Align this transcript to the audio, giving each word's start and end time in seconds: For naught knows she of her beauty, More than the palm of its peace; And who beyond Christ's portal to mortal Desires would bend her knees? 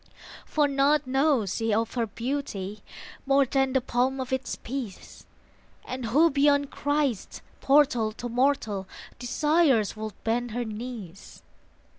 For 0.47 0.67
naught 0.67 1.05
knows 1.05 1.57
she 1.57 1.71
of 1.71 1.93
her 1.93 2.07
beauty, 2.07 2.81
More 3.27 3.45
than 3.45 3.73
the 3.73 3.81
palm 3.81 4.19
of 4.19 4.33
its 4.33 4.55
peace; 4.55 5.27
And 5.85 6.07
who 6.07 6.31
beyond 6.31 6.71
Christ's 6.71 7.43
portal 7.59 8.11
to 8.13 8.27
mortal 8.27 8.87
Desires 9.19 9.95
would 9.95 10.13
bend 10.23 10.49
her 10.57 10.65
knees? 10.65 11.43